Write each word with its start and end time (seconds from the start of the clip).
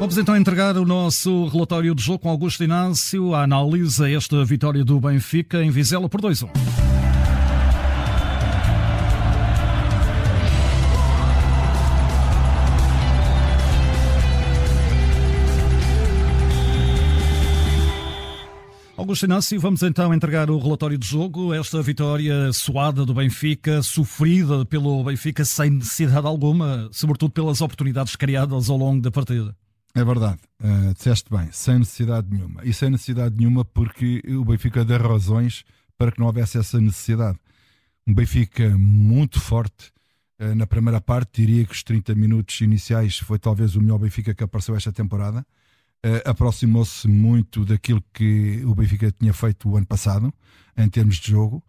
Vamos 0.00 0.16
então 0.16 0.34
entregar 0.34 0.78
o 0.78 0.86
nosso 0.86 1.44
relatório 1.48 1.94
de 1.94 2.02
jogo 2.02 2.20
com 2.20 2.30
Augusto 2.30 2.64
Inácio, 2.64 3.34
a 3.34 3.42
análise 3.42 4.02
a 4.02 4.10
esta 4.10 4.42
vitória 4.46 4.82
do 4.82 4.98
Benfica 4.98 5.62
em 5.62 5.70
Vizela 5.70 6.08
por 6.08 6.22
2-1. 6.22 6.48
Augusto 18.96 19.26
Inácio, 19.26 19.60
vamos 19.60 19.82
então 19.82 20.14
entregar 20.14 20.50
o 20.50 20.58
relatório 20.58 20.96
de 20.96 21.06
jogo. 21.06 21.52
Esta 21.52 21.82
vitória 21.82 22.50
suada 22.54 23.04
do 23.04 23.12
Benfica, 23.12 23.82
sofrida 23.82 24.64
pelo 24.64 25.04
Benfica 25.04 25.44
sem 25.44 25.68
necessidade 25.68 26.26
alguma, 26.26 26.88
sobretudo 26.90 27.32
pelas 27.32 27.60
oportunidades 27.60 28.16
criadas 28.16 28.70
ao 28.70 28.78
longo 28.78 29.02
da 29.02 29.10
partida. 29.10 29.54
É 29.94 30.04
verdade, 30.04 30.38
uh, 30.62 30.94
disseste 30.94 31.28
bem, 31.30 31.48
sem 31.50 31.80
necessidade 31.80 32.28
nenhuma. 32.30 32.64
E 32.64 32.72
sem 32.72 32.90
necessidade 32.90 33.36
nenhuma 33.36 33.64
porque 33.64 34.22
o 34.28 34.44
Benfica 34.44 34.84
deu 34.84 34.98
razões 34.98 35.64
para 35.98 36.12
que 36.12 36.20
não 36.20 36.26
houvesse 36.26 36.58
essa 36.58 36.80
necessidade. 36.80 37.38
Um 38.06 38.14
Benfica 38.14 38.76
muito 38.78 39.40
forte 39.40 39.92
uh, 40.40 40.54
na 40.54 40.66
primeira 40.66 41.00
parte, 41.00 41.42
diria 41.42 41.64
que 41.64 41.72
os 41.72 41.82
30 41.82 42.14
minutos 42.14 42.60
iniciais 42.60 43.18
foi 43.18 43.38
talvez 43.38 43.74
o 43.74 43.80
melhor 43.80 43.98
Benfica 43.98 44.32
que 44.32 44.44
apareceu 44.44 44.76
esta 44.76 44.92
temporada 44.92 45.44
uh, 46.04 46.28
aproximou-se 46.28 47.06
muito 47.08 47.64
daquilo 47.64 48.02
que 48.12 48.62
o 48.64 48.74
Benfica 48.74 49.12
tinha 49.12 49.32
feito 49.32 49.68
o 49.68 49.76
ano 49.76 49.86
passado, 49.86 50.32
em 50.76 50.88
termos 50.88 51.16
de 51.16 51.30
jogo, 51.30 51.62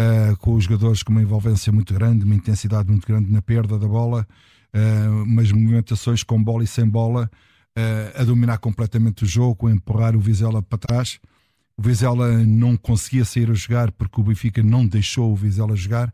uh, 0.00 0.36
com 0.38 0.54
os 0.54 0.64
jogadores 0.64 1.02
com 1.02 1.12
uma 1.12 1.22
envolvência 1.22 1.72
muito 1.72 1.92
grande, 1.92 2.24
uma 2.24 2.34
intensidade 2.34 2.88
muito 2.88 3.06
grande 3.06 3.30
na 3.30 3.42
perda 3.42 3.78
da 3.78 3.86
bola, 3.86 4.26
umas 5.24 5.52
movimentações 5.52 6.24
com 6.24 6.42
bola 6.42 6.64
e 6.64 6.66
sem 6.66 6.84
bola, 6.84 7.30
a 8.14 8.24
dominar 8.24 8.58
completamente 8.58 9.24
o 9.24 9.26
jogo, 9.26 9.66
a 9.66 9.72
empurrar 9.72 10.16
o 10.16 10.20
Vizela 10.20 10.62
para 10.62 10.78
trás. 10.78 11.18
O 11.76 11.82
Vizela 11.82 12.32
não 12.44 12.76
conseguia 12.76 13.24
sair 13.24 13.50
a 13.50 13.54
jogar 13.54 13.90
porque 13.92 14.20
o 14.20 14.24
Benfica 14.24 14.62
não 14.62 14.86
deixou 14.86 15.32
o 15.32 15.36
Vizela 15.36 15.74
jogar 15.74 16.12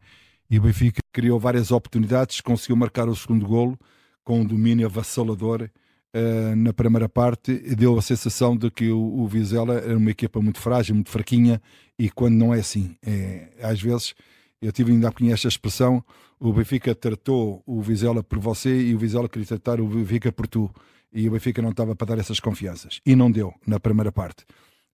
e 0.51 0.59
o 0.59 0.63
Benfica 0.63 1.01
criou 1.13 1.39
várias 1.39 1.71
oportunidades, 1.71 2.41
conseguiu 2.41 2.77
marcar 2.77 3.09
o 3.09 3.15
segundo 3.15 3.47
golo 3.47 3.79
com 4.25 4.41
um 4.41 4.45
domínio 4.45 4.87
avassalador 4.87 5.71
Uh, 6.13 6.57
na 6.57 6.73
primeira 6.73 7.09
parte 7.09 7.57
deu 7.77 7.97
a 7.97 8.03
sensação 8.03 8.57
de 8.57 8.69
que 8.69 8.91
o, 8.91 8.99
o 8.99 9.29
Vizela 9.29 9.75
era 9.75 9.97
uma 9.97 10.11
equipa 10.11 10.41
muito 10.41 10.59
frágil, 10.59 10.97
muito 10.97 11.09
fraquinha 11.09 11.63
e 11.97 12.11
quando 12.11 12.35
não 12.35 12.53
é 12.53 12.59
assim, 12.59 12.97
é, 13.01 13.51
às 13.63 13.81
vezes 13.81 14.13
eu 14.61 14.73
tive 14.73 14.91
ainda 14.91 15.13
conhecer 15.13 15.35
esta 15.35 15.49
expressão 15.49 16.05
o 16.41 16.53
Benfica 16.53 16.97
tratou 16.97 17.63
o 17.65 17.81
Vizela 17.81 18.25
por 18.25 18.41
você 18.41 18.89
e 18.89 18.93
o 18.93 18.99
Vizela 18.99 19.29
queria 19.29 19.47
tratar 19.47 19.81
o 19.81 19.87
Benfica 19.87 20.33
por 20.33 20.49
tu 20.49 20.69
e 21.13 21.29
o 21.29 21.33
Benfica 21.33 21.61
não 21.61 21.71
estava 21.71 21.95
para 21.97 22.15
dar 22.15 22.19
essas 22.19 22.41
confianças 22.41 23.01
e 23.05 23.17
não 23.17 23.31
deu 23.31 23.53
na 23.67 23.81
primeira 23.81 24.13
parte 24.13 24.45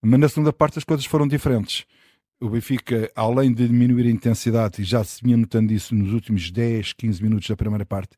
mas 0.03 0.21
na 0.21 0.29
segunda 0.29 0.53
parte 0.53 0.79
as 0.79 0.85
coisas 0.85 1.07
foram 1.07 1.27
diferentes 1.27 1.87
o 2.41 2.51
Benfica, 2.51 3.11
além 3.15 3.53
de 3.53 3.67
diminuir 3.67 4.07
a 4.07 4.11
intensidade, 4.11 4.83
e 4.83 4.85
já 4.85 5.03
se 5.03 5.23
vinha 5.23 5.37
notando 5.37 5.73
isso 5.73 5.95
nos 5.95 6.13
últimos 6.13 6.51
10, 6.51 6.93
15 6.93 7.23
minutos 7.23 7.49
da 7.49 7.57
primeira 7.57 7.87
parte, 7.87 8.11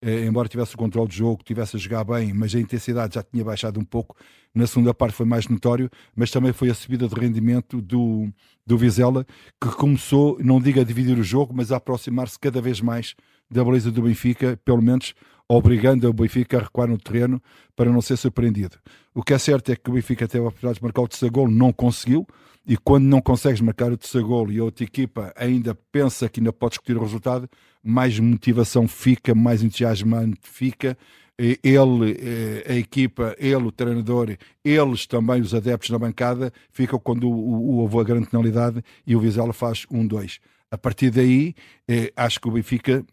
eh, 0.00 0.26
embora 0.26 0.48
tivesse 0.48 0.74
o 0.74 0.78
controle 0.78 1.08
do 1.08 1.14
jogo, 1.14 1.42
tivesse 1.42 1.76
a 1.76 1.78
jogar 1.78 2.04
bem, 2.04 2.32
mas 2.32 2.54
a 2.54 2.60
intensidade 2.60 3.14
já 3.16 3.22
tinha 3.22 3.44
baixado 3.44 3.80
um 3.80 3.84
pouco. 3.84 4.16
Na 4.54 4.66
segunda 4.66 4.94
parte 4.94 5.14
foi 5.14 5.26
mais 5.26 5.48
notório, 5.48 5.90
mas 6.14 6.30
também 6.30 6.52
foi 6.52 6.70
a 6.70 6.74
subida 6.74 7.08
de 7.08 7.14
rendimento 7.14 7.80
do, 7.80 8.32
do 8.64 8.78
Vizela, 8.78 9.26
que 9.60 9.68
começou, 9.70 10.38
não 10.40 10.60
digo 10.60 10.80
a 10.80 10.84
dividir 10.84 11.18
o 11.18 11.24
jogo, 11.24 11.52
mas 11.52 11.72
a 11.72 11.76
aproximar-se 11.76 12.38
cada 12.38 12.60
vez 12.60 12.80
mais 12.80 13.16
da 13.54 13.64
beleza 13.64 13.90
do 13.90 14.02
Benfica, 14.02 14.58
pelo 14.64 14.82
menos 14.82 15.14
obrigando 15.48 16.08
o 16.08 16.12
Benfica 16.12 16.58
a 16.58 16.62
recuar 16.62 16.88
no 16.88 16.98
terreno 16.98 17.40
para 17.76 17.90
não 17.90 18.02
ser 18.02 18.16
surpreendido. 18.16 18.76
O 19.14 19.22
que 19.22 19.32
é 19.32 19.38
certo 19.38 19.70
é 19.70 19.76
que 19.76 19.88
o 19.88 19.92
Benfica 19.92 20.26
teve 20.26 20.44
a 20.44 20.48
oportunidade 20.48 20.78
de 20.78 20.82
marcar 20.82 21.02
o 21.02 21.08
terceiro 21.08 21.32
gol, 21.32 21.48
não 21.48 21.72
conseguiu, 21.72 22.26
e 22.66 22.76
quando 22.76 23.04
não 23.04 23.20
consegues 23.20 23.60
marcar 23.60 23.92
o 23.92 23.96
terceiro 23.96 24.26
gol 24.26 24.50
e 24.50 24.58
a 24.58 24.64
outra 24.64 24.84
equipa 24.84 25.32
ainda 25.36 25.74
pensa 25.92 26.28
que 26.28 26.40
ainda 26.40 26.52
pode 26.52 26.72
discutir 26.72 26.96
o 26.96 27.00
resultado, 27.00 27.48
mais 27.82 28.18
motivação 28.18 28.88
fica, 28.88 29.34
mais 29.34 29.62
entusiasmante 29.62 30.40
fica. 30.42 30.98
Ele, 31.38 32.16
eh, 32.18 32.64
a 32.72 32.74
equipa, 32.74 33.34
ele, 33.38 33.66
o 33.66 33.72
treinador, 33.72 34.36
eles 34.64 35.06
também, 35.06 35.40
os 35.40 35.54
adeptos 35.54 35.90
na 35.90 35.98
bancada, 35.98 36.52
ficam 36.70 36.98
quando 36.98 37.28
houve 37.28 37.98
a 37.98 38.04
grande 38.04 38.28
penalidade 38.28 38.82
e 39.06 39.14
o 39.14 39.20
Vizela 39.20 39.52
faz 39.52 39.84
um 39.90 40.06
dois. 40.06 40.38
A 40.70 40.78
partir 40.78 41.10
daí, 41.10 41.54
eh, 41.88 42.12
acho 42.16 42.40
que 42.40 42.48
o 42.48 42.52
Benfica 42.52 43.04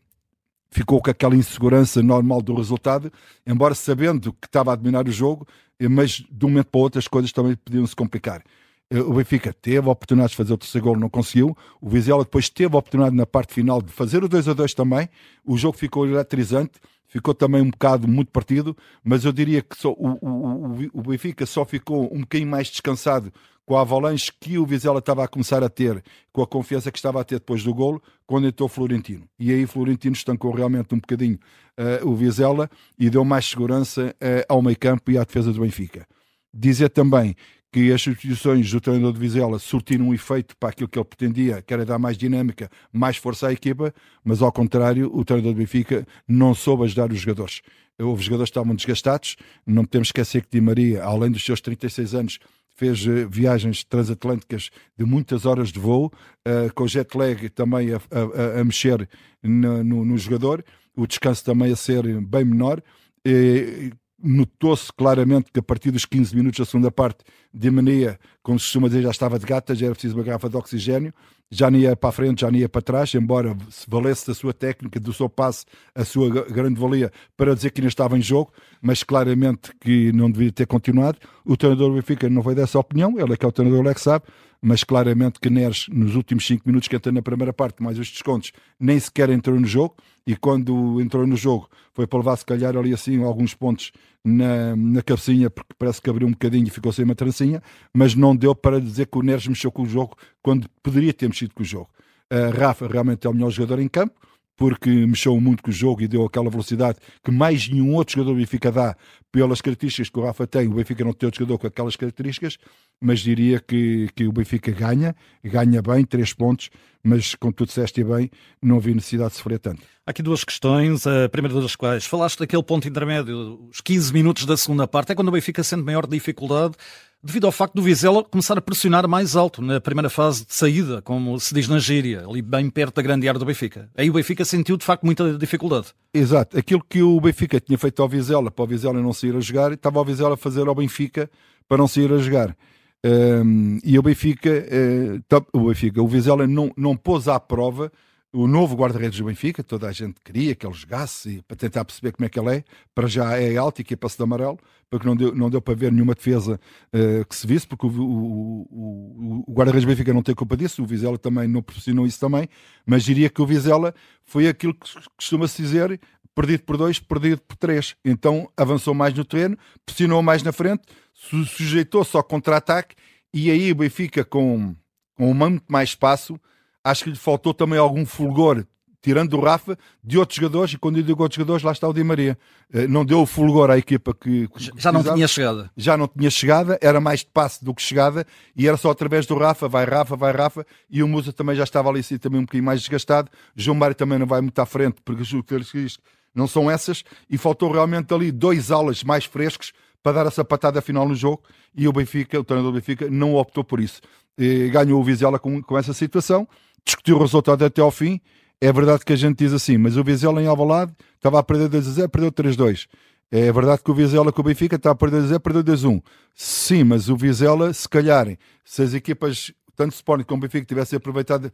ficou 0.71 1.01
com 1.01 1.11
aquela 1.11 1.35
insegurança 1.35 2.01
normal 2.01 2.41
do 2.41 2.55
resultado, 2.55 3.11
embora 3.45 3.75
sabendo 3.75 4.31
que 4.33 4.47
estava 4.47 4.71
a 4.71 4.75
dominar 4.75 5.07
o 5.07 5.11
jogo, 5.11 5.45
eh, 5.79 5.89
mas 5.89 6.23
de 6.31 6.45
um 6.45 6.49
momento 6.49 6.67
para 6.67 6.81
outro 6.81 6.99
as 6.99 7.07
coisas 7.07 7.31
também 7.31 7.55
podiam 7.55 7.85
se 7.85 7.95
complicar. 7.95 8.41
Eh, 8.89 8.99
o 8.99 9.13
Benfica 9.13 9.53
teve 9.53 9.89
oportunidade 9.89 10.31
de 10.31 10.37
fazer 10.37 10.53
o 10.53 10.57
terceiro 10.57 10.85
gol, 10.85 10.97
não 10.97 11.09
conseguiu. 11.09 11.55
O 11.81 11.89
Vizela 11.89 12.23
depois 12.23 12.49
teve 12.49 12.73
a 12.75 12.79
oportunidade 12.79 13.15
na 13.15 13.25
parte 13.25 13.53
final 13.53 13.81
de 13.81 13.91
fazer 13.91 14.23
o 14.23 14.29
2 14.29 14.47
a 14.47 14.53
2 14.53 14.73
também. 14.73 15.09
O 15.45 15.57
jogo 15.57 15.77
ficou 15.77 16.07
eletrizante, 16.07 16.73
ficou 17.11 17.35
também 17.35 17.61
um 17.61 17.69
bocado 17.69 18.07
muito 18.07 18.31
partido, 18.31 18.75
mas 19.03 19.25
eu 19.25 19.33
diria 19.33 19.61
que 19.61 19.77
só, 19.77 19.91
o, 19.91 20.17
o, 20.21 20.89
o, 20.93 21.01
Benfica 21.01 21.45
só 21.45 21.65
ficou 21.65 22.05
um 22.05 22.21
bocadinho 22.21 22.49
mais 22.49 22.67
descansado 22.69 23.33
com 23.65 23.75
a 23.75 23.81
avalanche 23.81 24.31
que 24.39 24.57
o 24.57 24.65
Vizela 24.65 24.99
estava 24.99 25.21
a 25.23 25.27
começar 25.27 25.61
a 25.61 25.69
ter, 25.69 26.01
com 26.31 26.41
a 26.41 26.47
confiança 26.47 26.89
que 26.89 26.97
estava 26.97 27.19
a 27.19 27.23
ter 27.25 27.35
depois 27.35 27.63
do 27.63 27.73
golo, 27.73 28.01
quando 28.25 28.47
entrou 28.47 28.69
Florentino. 28.69 29.27
E 29.37 29.51
aí 29.51 29.67
Florentino 29.67 30.15
estancou 30.15 30.53
realmente 30.53 30.95
um 30.95 30.99
bocadinho 30.99 31.37
uh, 31.77 32.07
o 32.07 32.15
Vizela 32.15 32.69
e 32.97 33.09
deu 33.09 33.25
mais 33.25 33.45
segurança 33.45 34.15
uh, 34.15 34.45
ao 34.47 34.61
meio 34.61 34.79
campo 34.79 35.11
e 35.11 35.17
à 35.17 35.23
defesa 35.25 35.51
do 35.51 35.59
Benfica. 35.59 36.07
Dizer 36.53 36.89
também 36.89 37.35
que 37.71 37.91
as 37.91 38.01
substituições 38.01 38.69
do 38.69 38.81
treinador 38.81 39.13
de 39.13 39.19
Vizela 39.19 39.57
surtiram 39.57 40.09
um 40.09 40.13
efeito 40.13 40.57
para 40.57 40.69
aquilo 40.69 40.89
que 40.89 40.99
ele 40.99 41.05
pretendia, 41.05 41.61
que 41.61 41.73
era 41.73 41.85
dar 41.85 41.97
mais 41.97 42.17
dinâmica, 42.17 42.69
mais 42.91 43.15
força 43.15 43.47
à 43.47 43.53
equipa, 43.53 43.93
mas 44.23 44.41
ao 44.41 44.51
contrário, 44.51 45.09
o 45.13 45.23
treinador 45.23 45.53
do 45.53 45.57
Benfica 45.57 46.05
não 46.27 46.53
soube 46.53 46.83
ajudar 46.83 47.11
os 47.11 47.19
jogadores. 47.19 47.61
Houve 47.97 48.23
jogadores 48.23 48.49
que 48.49 48.57
estavam 48.57 48.75
desgastados, 48.75 49.37
não 49.65 49.85
podemos 49.85 50.09
esquecer 50.09 50.43
que 50.43 50.49
Di 50.51 50.59
Maria, 50.59 51.03
além 51.03 51.31
dos 51.31 51.45
seus 51.45 51.61
36 51.61 52.13
anos, 52.13 52.39
fez 52.75 53.05
uh, 53.05 53.29
viagens 53.29 53.83
transatlânticas 53.83 54.69
de 54.97 55.05
muitas 55.05 55.45
horas 55.45 55.71
de 55.71 55.79
voo, 55.79 56.11
uh, 56.47 56.73
com 56.73 56.83
o 56.83 56.87
jet 56.87 57.15
lag 57.15 57.49
também 57.49 57.93
a, 57.93 57.97
a, 57.97 58.59
a 58.59 58.63
mexer 58.63 59.07
no, 59.41 59.83
no, 59.83 60.03
no, 60.03 60.17
jogador, 60.17 60.65
o 60.95 61.05
descanso 61.07 61.45
também 61.45 61.71
a 61.71 61.75
ser 61.75 62.03
bem 62.21 62.43
menor. 62.43 62.81
E, 63.25 63.91
notou-se 64.23 64.91
claramente 64.93 65.51
que 65.51 65.59
a 65.59 65.63
partir 65.63 65.91
dos 65.91 66.05
15 66.05 66.35
minutos 66.35 66.59
da 66.59 66.65
segunda 66.65 66.91
parte, 66.91 67.23
de 67.53 67.69
mania, 67.71 68.19
como 68.41 68.59
se 68.59 68.65
costuma 68.65 68.87
dizer, 68.87 69.03
já 69.03 69.11
estava 69.11 69.39
de 69.39 69.45
gata, 69.45 69.75
já 69.75 69.85
era 69.87 69.95
preciso 69.95 70.15
uma 70.15 70.23
garrafa 70.23 70.49
de 70.49 70.57
oxigênio, 70.57 71.13
já 71.51 71.69
nem 71.69 71.81
ia 71.81 71.95
para 71.95 72.09
a 72.09 72.13
frente, 72.13 72.41
já 72.41 72.49
nem 72.49 72.61
ia 72.61 72.69
para 72.69 72.81
trás, 72.81 73.13
embora 73.13 73.55
se 73.69 73.85
valesse 73.89 74.25
da 74.25 74.33
sua 74.33 74.53
técnica, 74.53 74.99
do 74.99 75.11
seu 75.11 75.27
passe, 75.29 75.65
a 75.93 76.05
sua 76.05 76.29
grande 76.45 76.79
valia 76.79 77.11
para 77.35 77.53
dizer 77.53 77.71
que 77.71 77.81
ainda 77.81 77.89
estava 77.89 78.17
em 78.17 78.21
jogo, 78.21 78.53
mas 78.81 79.03
claramente 79.03 79.71
que 79.81 80.13
não 80.13 80.31
devia 80.31 80.51
ter 80.51 80.65
continuado. 80.65 81.19
O 81.43 81.57
treinador 81.57 81.89
do 81.89 81.95
Benfica 81.95 82.29
não 82.29 82.41
foi 82.41 82.55
dessa 82.55 82.79
opinião, 82.79 83.19
ele 83.19 83.33
é 83.33 83.37
que 83.37 83.45
é 83.45 83.49
o 83.49 83.51
treinador, 83.51 83.81
ele 83.81 83.89
é 83.89 83.93
que 83.93 84.01
sabe, 84.01 84.25
mas 84.61 84.83
claramente 84.83 85.39
que 85.41 85.49
Neres, 85.49 85.87
nos 85.91 86.15
últimos 86.15 86.47
5 86.47 86.63
minutos 86.65 86.87
que 86.87 86.95
entrou 86.95 87.13
na 87.13 87.21
primeira 87.21 87.51
parte, 87.51 87.83
mais 87.83 87.99
os 87.99 88.09
descontos, 88.09 88.53
nem 88.79 88.97
sequer 88.97 89.29
entrou 89.29 89.59
no 89.59 89.67
jogo, 89.67 89.95
e 90.25 90.35
quando 90.35 91.01
entrou 91.01 91.25
no 91.27 91.35
jogo 91.35 91.67
foi 91.93 92.07
para 92.07 92.19
levar 92.19 92.37
se 92.37 92.45
calhar 92.45 92.77
ali 92.77 92.93
assim 92.93 93.23
alguns 93.23 93.53
pontos 93.53 93.91
na, 94.23 94.75
na 94.75 95.01
cabecinha, 95.01 95.49
porque 95.49 95.73
parece 95.77 96.01
que 96.01 96.09
abriu 96.09 96.27
um 96.27 96.31
bocadinho 96.31 96.67
e 96.67 96.69
ficou 96.69 96.91
sem 96.91 97.03
uma 97.03 97.15
trancinha, 97.15 97.61
mas 97.93 98.15
não 98.15 98.35
deu 98.35 98.55
para 98.55 98.79
dizer 98.79 99.07
que 99.07 99.17
o 99.17 99.21
Neres 99.21 99.47
mexeu 99.47 99.71
com 99.71 99.83
o 99.83 99.85
jogo 99.85 100.15
quando 100.41 100.69
poderia 100.83 101.13
ter 101.13 101.27
mexido 101.27 101.53
com 101.53 101.63
o 101.63 101.65
jogo. 101.65 101.89
Uh, 102.31 102.55
Rafa 102.57 102.87
realmente 102.87 103.25
é 103.27 103.29
o 103.29 103.33
melhor 103.33 103.49
jogador 103.49 103.81
em 103.81 103.87
campo, 103.87 104.19
porque 104.55 104.89
mexeu 104.89 105.39
muito 105.41 105.63
com 105.63 105.71
o 105.71 105.73
jogo 105.73 106.01
e 106.03 106.07
deu 106.07 106.23
aquela 106.23 106.49
velocidade 106.49 106.99
que 107.23 107.31
mais 107.31 107.67
nenhum 107.67 107.95
outro 107.95 108.15
jogador 108.15 108.33
do 108.33 108.39
Benfica 108.39 108.71
dá 108.71 108.95
pelas 109.31 109.59
características 109.59 110.09
que 110.09 110.19
o 110.19 110.23
Rafa 110.23 110.45
tem. 110.45 110.67
O 110.67 110.75
Benfica 110.75 111.03
não 111.03 111.13
tem 111.13 111.25
outro 111.25 111.39
jogador 111.39 111.57
com 111.57 111.67
aquelas 111.67 111.95
características, 111.95 112.57
mas 113.01 113.19
diria 113.19 113.59
que, 113.59 114.09
que 114.15 114.27
o 114.27 114.31
Benfica 114.31 114.71
ganha, 114.71 115.15
ganha 115.43 115.81
bem, 115.81 116.05
três 116.05 116.33
pontos, 116.33 116.69
mas 117.03 117.33
como 117.33 117.51
tu 117.51 117.65
disseste 117.65 118.03
bem, 118.03 118.29
não 118.61 118.77
havia 118.77 118.93
necessidade 118.93 119.31
de 119.31 119.37
sofrer 119.37 119.59
tanto. 119.59 119.81
Há 120.05 120.11
aqui 120.11 120.21
duas 120.21 120.43
questões, 120.43 121.07
a 121.07 121.27
primeira 121.29 121.59
das 121.59 121.75
quais, 121.75 122.05
falaste 122.05 122.39
daquele 122.39 122.63
ponto 122.63 122.87
intermédio, 122.87 123.59
os 123.69 123.81
15 123.81 124.13
minutos 124.13 124.45
da 124.45 124.55
segunda 124.55 124.87
parte, 124.87 125.11
é 125.11 125.15
quando 125.15 125.29
o 125.29 125.31
Benfica 125.31 125.63
sente 125.63 125.83
maior 125.83 126.05
dificuldade 126.05 126.75
devido 127.23 127.45
ao 127.45 127.51
facto 127.51 127.75
do 127.75 127.81
Vizela 127.81 128.23
começar 128.23 128.57
a 128.57 128.61
pressionar 128.61 129.07
mais 129.07 129.35
alto 129.35 129.61
na 129.61 129.79
primeira 129.79 130.09
fase 130.09 130.45
de 130.45 130.53
saída, 130.53 131.01
como 131.01 131.39
se 131.39 131.53
diz 131.53 131.67
na 131.67 131.77
gíria, 131.77 132.25
ali 132.27 132.41
bem 132.41 132.69
perto 132.69 132.95
da 132.95 133.01
grande 133.01 133.27
área 133.27 133.39
do 133.39 133.45
Benfica. 133.45 133.89
Aí 133.95 134.09
o 134.09 134.13
Benfica 134.13 134.43
sentiu 134.43 134.75
de 134.75 134.83
facto 134.83 135.03
muita 135.03 135.37
dificuldade. 135.37 135.87
Exato, 136.13 136.57
aquilo 136.57 136.83
que 136.87 137.01
o 137.01 137.19
Benfica 137.21 137.59
tinha 137.59 137.77
feito 137.77 138.01
ao 138.01 138.09
Vizela 138.09 138.49
para 138.49 138.63
o 138.63 138.67
Vizela 138.67 138.99
não 139.01 139.13
sair 139.13 139.35
a 139.35 139.39
jogar, 139.39 139.71
estava 139.71 139.99
o 139.99 140.05
Vizela 140.05 140.33
a 140.33 140.37
fazer 140.37 140.67
ao 140.67 140.73
Benfica 140.73 141.29
para 141.67 141.77
não 141.77 141.87
sair 141.87 142.11
a 142.11 142.17
jogar. 142.17 142.55
Um, 143.03 143.79
e 143.83 143.97
o 143.97 144.01
Benfica, 144.01 144.49
uh, 144.49 145.45
o 145.53 145.67
Benfica, 145.67 146.01
o 146.01 146.07
Vizela 146.07 146.45
não, 146.45 146.71
não 146.77 146.95
pôs 146.95 147.27
à 147.27 147.39
prova 147.39 147.91
o 148.33 148.47
novo 148.47 148.75
guarda-redes 148.75 149.19
do 149.19 149.25
Benfica, 149.25 149.61
toda 149.61 149.89
a 149.89 149.91
gente 149.91 150.15
queria 150.23 150.55
que 150.55 150.65
ele 150.65 150.73
jogasse 150.73 151.43
para 151.45 151.57
tentar 151.57 151.83
perceber 151.83 152.13
como 152.13 152.25
é 152.25 152.29
que 152.29 152.39
ele 152.39 152.57
é, 152.57 152.63
para 152.95 153.05
já 153.07 153.37
é 153.37 153.57
alto 153.57 153.81
e 153.81 153.83
que 153.83 153.93
é 153.93 153.97
passe 153.97 154.15
de 154.15 154.23
amarelo, 154.23 154.57
porque 154.89 155.05
não 155.05 155.17
deu, 155.17 155.35
não 155.35 155.49
deu 155.49 155.61
para 155.61 155.73
ver 155.73 155.91
nenhuma 155.91 156.15
defesa 156.15 156.59
uh, 156.93 157.25
que 157.25 157.35
se 157.35 157.45
visse, 157.45 157.67
porque 157.67 157.85
o, 157.85 157.89
o, 157.89 158.67
o, 158.71 159.43
o 159.47 159.53
guarda-redes 159.53 159.85
do 159.85 159.89
Benfica 159.89 160.13
não 160.13 160.23
tem 160.23 160.33
culpa 160.33 160.55
disso, 160.55 160.81
o 160.81 160.85
Vizela 160.85 161.17
também 161.17 161.45
não 161.45 161.61
proporcionou 161.61 162.07
isso 162.07 162.19
também, 162.19 162.47
mas 162.85 163.03
diria 163.03 163.29
que 163.29 163.41
o 163.41 163.45
Vizela 163.45 163.93
foi 164.23 164.47
aquilo 164.47 164.73
que 164.73 164.89
costuma-se 165.17 165.61
dizer, 165.61 165.99
perdido 166.35 166.63
por 166.63 166.77
dois, 166.77 166.99
perdido 166.99 167.41
por 167.41 167.55
três. 167.57 167.95
Então 168.03 168.49
avançou 168.55 168.93
mais 168.93 169.13
no 169.13 169.25
terreno, 169.25 169.57
pressionou 169.85 170.21
mais 170.21 170.43
na 170.43 170.51
frente, 170.51 170.83
sujeitou-se 171.13 172.15
ao 172.15 172.23
contra-ataque 172.23 172.95
e 173.33 173.49
aí 173.49 173.71
o 173.71 173.75
Benfica 173.75 174.23
com, 174.23 174.75
com 175.15 175.33
muito 175.33 175.63
mais 175.67 175.89
espaço 175.89 176.39
acho 176.83 177.03
que 177.03 177.09
lhe 177.11 177.15
faltou 177.15 177.53
também 177.53 177.79
algum 177.79 178.05
fulgor, 178.05 178.65
tirando 179.01 179.33
o 179.33 179.41
Rafa, 179.41 179.77
de 180.03 180.17
outros 180.17 180.35
jogadores, 180.37 180.73
e 180.73 180.77
quando 180.77 180.97
eu 180.97 181.03
digo 181.03 181.21
outros 181.21 181.35
jogadores, 181.35 181.63
lá 181.63 181.71
está 181.71 181.87
o 181.87 181.93
Di 181.93 182.03
Maria. 182.03 182.37
Eh, 182.71 182.87
não 182.87 183.03
deu 183.03 183.21
o 183.21 183.25
fulgor 183.25 183.69
à 183.71 183.77
equipa 183.77 184.13
que. 184.13 184.47
que 184.47 184.71
já 184.77 184.91
não 184.91 185.03
tinha 185.03 185.27
chegada. 185.27 185.71
Já 185.75 185.97
não 185.97 186.07
tinha 186.07 186.29
chegada, 186.29 186.77
era 186.81 186.99
mais 186.99 187.21
de 187.21 187.27
passe 187.27 187.63
do 187.63 187.73
que 187.73 187.81
chegada, 187.81 188.25
e 188.55 188.67
era 188.67 188.77
só 188.77 188.91
através 188.91 189.25
do 189.25 189.35
Rafa, 189.37 189.67
vai 189.67 189.85
Rafa, 189.85 190.15
vai 190.15 190.31
Rafa, 190.31 190.65
e 190.89 191.01
o 191.01 191.07
Musa 191.07 191.33
também 191.33 191.55
já 191.55 191.63
estava 191.63 191.89
ali 191.89 192.01
assim, 192.01 192.17
também 192.17 192.39
um 192.39 192.43
bocadinho 192.43 192.65
mais 192.65 192.79
desgastado. 192.79 193.29
João 193.55 193.75
Mário 193.75 193.95
também 193.95 194.19
não 194.19 194.27
vai 194.27 194.41
muito 194.41 194.59
à 194.59 194.65
frente, 194.65 194.97
porque 195.03 195.23
as 195.23 195.31
características 195.31 195.97
não 196.33 196.47
são 196.47 196.69
essas, 196.69 197.03
e 197.29 197.37
faltou 197.37 197.71
realmente 197.71 198.13
ali 198.13 198.31
dois 198.31 198.71
aulas 198.71 199.03
mais 199.03 199.25
frescos 199.25 199.71
para 200.01 200.13
dar 200.13 200.27
a 200.27 200.31
sapatada 200.31 200.81
final 200.81 201.07
no 201.07 201.15
jogo, 201.15 201.43
e 201.75 201.87
o 201.87 201.93
Benfica, 201.93 202.39
o 202.39 202.43
treinador 202.43 202.71
do 202.71 202.75
Benfica, 202.75 203.09
não 203.09 203.35
optou 203.35 203.63
por 203.63 203.79
isso. 203.79 204.01
E 204.37 204.69
ganhou 204.69 204.99
o 204.99 205.03
Vizela 205.03 205.37
com, 205.37 205.61
com 205.61 205.77
essa 205.77 205.93
situação 205.93 206.47
discutiu 206.85 207.17
o 207.17 207.19
resultado 207.19 207.63
até 207.63 207.81
ao 207.81 207.91
fim. 207.91 208.19
É 208.59 208.71
verdade 208.71 209.03
que 209.03 209.13
a 209.13 209.15
gente 209.15 209.37
diz 209.37 209.53
assim, 209.53 209.77
mas 209.77 209.97
o 209.97 210.03
Vizela 210.03 210.41
em 210.41 210.47
Alvalade 210.47 210.93
estava 211.15 211.39
a 211.39 211.43
perder 211.43 211.67
2 211.67 211.87
a 211.87 211.91
0, 211.91 212.09
perdeu 212.09 212.31
3-2. 212.31 212.87
É 213.31 213.51
verdade 213.51 213.81
que 213.83 213.89
o 213.89 213.93
Vizela 213.93 214.31
com 214.31 214.41
o 214.41 214.43
Benfica 214.43 214.75
está 214.75 214.91
a 214.91 214.95
perder 214.95 215.17
2 215.17 215.25
a 215.25 215.27
0, 215.29 215.39
perdeu 215.39 215.63
2 215.63 215.85
a 215.85 215.87
1. 215.87 216.01
Sim, 216.35 216.83
mas 216.83 217.09
o 217.09 217.15
Vizela, 217.15 217.73
se 217.73 217.87
calhar, 217.87 218.37
se 218.63 218.81
as 218.83 218.93
equipas, 218.93 219.51
tanto 219.75 219.93
Sporting 219.93 220.25
como 220.25 220.39
o 220.39 220.41
Benfica, 220.41 220.65
tivessem 220.65 220.97
aproveitado 220.97 221.51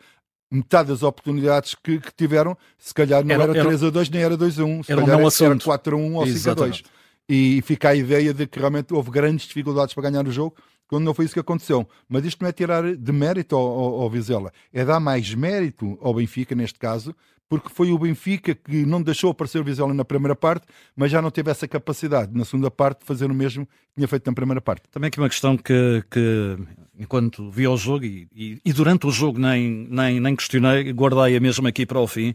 metade 0.49 0.89
das 0.89 1.03
oportunidades 1.03 1.75
que, 1.75 1.99
que 1.99 2.11
tiveram, 2.15 2.57
se 2.77 2.93
calhar 2.93 3.23
não 3.23 3.33
era, 3.33 3.43
era 3.43 3.65
3 3.65 3.83
a 3.83 3.89
2 3.89 4.09
nem 4.09 4.21
era 4.21 4.37
2 4.37 4.59
a 4.59 4.63
1, 4.63 4.83
se 4.83 4.91
era 4.91 5.01
calhar 5.01 5.19
não 5.19 5.27
era 5.27 5.59
4 5.59 5.95
a 5.95 5.99
1 5.99 6.15
ou 6.15 6.27
5 6.27 6.49
a 6.49 6.53
2. 6.53 6.83
E 7.29 7.61
fica 7.63 7.89
a 7.89 7.95
ideia 7.95 8.33
de 8.33 8.47
que 8.47 8.57
realmente 8.57 8.93
houve 8.93 9.11
grandes 9.11 9.47
dificuldades 9.47 9.93
para 9.93 10.09
ganhar 10.09 10.25
o 10.25 10.31
jogo 10.31 10.55
quando 10.87 11.03
não 11.03 11.13
foi 11.13 11.25
isso 11.25 11.33
que 11.33 11.39
aconteceu. 11.39 11.87
Mas 12.07 12.25
isto 12.25 12.41
não 12.41 12.49
é 12.49 12.51
tirar 12.51 12.95
de 12.95 13.11
mérito 13.11 13.55
ao, 13.55 13.65
ao, 13.65 14.01
ao, 14.01 14.09
Vizela, 14.09 14.51
é 14.73 14.85
dar 14.85 14.99
mais 14.99 15.33
mérito 15.33 15.97
ao 16.01 16.13
Benfica, 16.13 16.55
neste 16.55 16.79
caso, 16.79 17.15
porque 17.49 17.69
foi 17.69 17.91
o 17.91 17.97
Benfica 17.97 18.53
que 18.53 18.85
não 18.85 19.01
deixou 19.01 19.31
aparecer 19.31 19.59
o 19.59 19.63
Vizela 19.63 19.93
na 19.93 20.03
primeira 20.03 20.35
parte, 20.35 20.65
mas 20.95 21.11
já 21.11 21.21
não 21.21 21.31
teve 21.31 21.49
essa 21.49 21.67
capacidade 21.67 22.37
na 22.37 22.43
segunda 22.43 22.69
parte 22.69 22.99
de 22.99 23.05
fazer 23.05 23.31
o 23.31 23.33
mesmo 23.33 23.65
que 23.65 23.71
tinha 23.95 24.07
feito 24.07 24.27
na 24.27 24.33
primeira 24.33 24.61
parte. 24.61 24.83
Também 24.91 25.07
aqui 25.07 25.19
uma 25.19 25.29
questão 25.29 25.55
que, 25.57 26.03
que 26.11 26.57
enquanto 26.99 27.49
vi 27.49 27.67
o 27.67 27.77
jogo 27.77 28.05
e, 28.05 28.27
e, 28.35 28.61
e 28.65 28.73
durante 28.73 29.07
o 29.07 29.11
jogo 29.11 29.39
nem, 29.39 29.87
nem, 29.89 30.19
nem 30.19 30.35
questionei, 30.35 30.91
guardei 30.91 31.37
a 31.37 31.39
mesma 31.39 31.69
aqui 31.69 31.85
para 31.85 31.99
o 31.99 32.07
fim. 32.07 32.33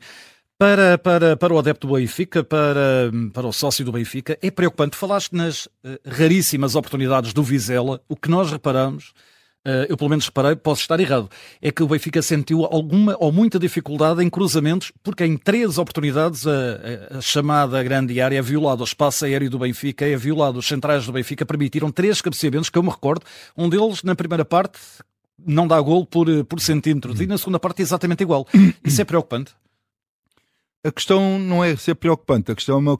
Para, 0.62 0.96
para, 0.96 1.36
para 1.36 1.52
o 1.52 1.58
adepto 1.58 1.88
do 1.88 1.94
Benfica, 1.94 2.44
para, 2.44 3.10
para 3.32 3.48
o 3.48 3.52
sócio 3.52 3.84
do 3.84 3.90
Benfica, 3.90 4.38
é 4.40 4.48
preocupante. 4.48 4.96
Falaste 4.96 5.32
nas 5.32 5.66
uh, 5.66 5.70
raríssimas 6.06 6.76
oportunidades 6.76 7.32
do 7.32 7.42
Vizela. 7.42 8.00
O 8.08 8.14
que 8.14 8.30
nós 8.30 8.52
reparamos, 8.52 9.12
uh, 9.66 9.86
eu 9.88 9.96
pelo 9.96 10.10
menos 10.10 10.26
reparei, 10.26 10.54
posso 10.54 10.82
estar 10.82 11.00
errado, 11.00 11.28
é 11.60 11.72
que 11.72 11.82
o 11.82 11.88
Benfica 11.88 12.22
sentiu 12.22 12.64
alguma 12.64 13.16
ou 13.18 13.32
muita 13.32 13.58
dificuldade 13.58 14.22
em 14.22 14.30
cruzamentos, 14.30 14.92
porque 15.02 15.24
em 15.24 15.36
três 15.36 15.78
oportunidades 15.78 16.46
a, 16.46 16.52
a, 16.52 17.18
a 17.18 17.20
chamada 17.20 17.82
grande 17.82 18.20
área 18.20 18.38
é 18.38 18.42
violada. 18.42 18.82
O 18.82 18.84
espaço 18.84 19.24
aéreo 19.24 19.50
do 19.50 19.58
Benfica 19.58 20.06
é 20.06 20.14
violado. 20.14 20.60
Os 20.60 20.68
centrais 20.68 21.04
do 21.04 21.12
Benfica 21.12 21.44
permitiram 21.44 21.90
três 21.90 22.20
cabeceamentos, 22.20 22.70
que 22.70 22.78
eu 22.78 22.84
me 22.84 22.90
recordo. 22.90 23.26
Um 23.58 23.68
deles, 23.68 24.04
na 24.04 24.14
primeira 24.14 24.44
parte, 24.44 24.78
não 25.44 25.66
dá 25.66 25.80
gol 25.80 26.06
por, 26.06 26.28
por 26.44 26.60
centímetros, 26.60 27.20
e 27.20 27.26
na 27.26 27.36
segunda 27.36 27.58
parte 27.58 27.80
é 27.80 27.82
exatamente 27.82 28.22
igual. 28.22 28.46
Isso 28.84 29.02
é 29.02 29.04
preocupante 29.04 29.54
a 30.84 30.90
questão 30.90 31.38
não 31.38 31.62
é 31.62 31.76
ser 31.76 31.94
preocupante, 31.94 32.50
a 32.50 32.54
questão 32.54 32.76
é 32.76 32.78
uma, 32.78 32.98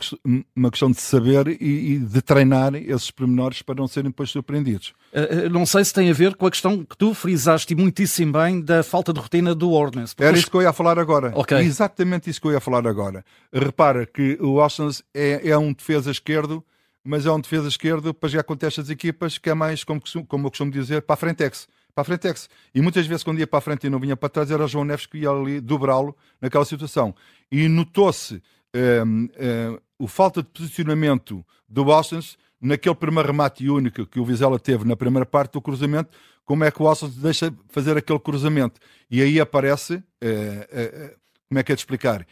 uma 0.54 0.70
questão 0.70 0.90
de 0.90 1.00
saber 1.00 1.48
e, 1.60 1.94
e, 1.94 1.98
de 1.98 2.22
treinar 2.22 2.74
esses 2.76 3.10
pormenores 3.10 3.60
para 3.60 3.74
não 3.74 3.88
serem 3.88 4.10
depois 4.10 4.30
surpreendidos. 4.30 4.94
Uh, 5.12 5.50
não 5.50 5.66
sei 5.66 5.84
se 5.84 5.92
tem 5.92 6.08
a 6.08 6.12
ver 6.12 6.36
com 6.36 6.46
a 6.46 6.50
questão 6.50 6.84
que 6.84 6.96
tu 6.96 7.12
frisaste 7.12 7.74
muitíssimo 7.74 8.32
bem 8.32 8.60
da 8.60 8.84
falta 8.84 9.12
de 9.12 9.18
rotina 9.18 9.52
do 9.54 9.72
Ordnance. 9.72 10.14
Era 10.16 10.38
isso 10.38 10.50
que 10.50 10.56
eu 10.56 10.62
ia 10.62 10.72
falar 10.72 10.98
agora. 10.98 11.32
Okay. 11.34 11.58
Exatamente 11.58 12.30
isso 12.30 12.40
que 12.40 12.46
eu 12.46 12.52
ia 12.52 12.60
falar 12.60 12.86
agora. 12.86 13.24
Repara 13.52 14.06
que 14.06 14.38
o 14.40 14.54
Ordnance 14.54 15.02
é, 15.12 15.50
é 15.50 15.58
um 15.58 15.72
defesa 15.72 16.10
esquerdo, 16.10 16.64
mas 17.04 17.26
é 17.26 17.32
um 17.32 17.40
defesa 17.40 17.66
esquerdo 17.66 18.14
para 18.14 18.28
já 18.28 18.40
acontece 18.40 18.80
as 18.80 18.90
equipas 18.90 19.38
que 19.38 19.50
é 19.50 19.54
mais, 19.54 19.82
como, 19.82 20.00
como 20.28 20.46
eu 20.46 20.50
costumo 20.50 20.70
dizer, 20.70 21.02
para 21.02 21.14
a 21.14 21.16
frentex 21.16 21.66
para 21.94 22.02
a 22.02 22.04
Frentex. 22.04 22.48
E 22.74 22.80
muitas 22.80 23.06
vezes, 23.06 23.22
quando 23.22 23.38
ia 23.38 23.46
para 23.46 23.58
a 23.58 23.62
frente 23.62 23.86
e 23.86 23.90
não 23.90 23.98
vinha 23.98 24.16
para 24.16 24.28
trás, 24.28 24.50
era 24.50 24.66
João 24.66 24.84
Neves 24.84 25.06
que 25.06 25.18
ia 25.18 25.30
ali 25.30 25.60
dobrá-lo 25.60 26.16
naquela 26.40 26.64
situação. 26.64 27.14
E 27.50 27.68
notou-se 27.68 28.42
um, 28.74 29.24
um, 29.24 29.78
o 29.98 30.08
falta 30.08 30.42
de 30.42 30.48
posicionamento 30.48 31.44
do 31.68 31.90
Alsens 31.92 32.36
naquele 32.60 32.94
primeiro 32.94 33.28
remate 33.28 33.68
único 33.68 34.06
que 34.06 34.20
o 34.20 34.24
Vizela 34.24 34.58
teve 34.58 34.84
na 34.84 34.96
primeira 34.96 35.26
parte 35.26 35.52
do 35.52 35.60
cruzamento, 35.60 36.10
como 36.44 36.64
é 36.64 36.70
que 36.70 36.82
o 36.82 36.86
Alsens 36.86 37.16
deixa 37.16 37.52
fazer 37.68 37.96
aquele 37.96 38.18
cruzamento. 38.18 38.80
E 39.10 39.20
aí 39.20 39.40
aparece, 39.40 39.94
uh, 39.94 39.98
uh, 39.98 41.16
como 41.48 41.58
é 41.58 41.62
que 41.62 41.72
é 41.72 41.74
de 41.74 41.80
explicar, 41.80 42.26